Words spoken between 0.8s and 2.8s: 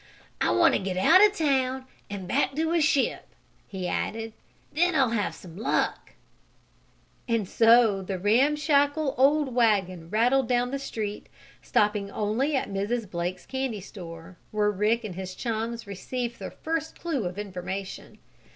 out of town and back to